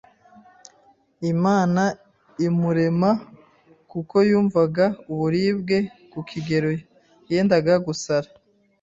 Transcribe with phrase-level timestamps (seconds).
[1.31, 1.83] Imana
[2.47, 3.11] imurema
[3.91, 5.77] kuko yumvaga uburibwe
[6.11, 6.69] ku kigero
[7.31, 8.29] yendaga gusara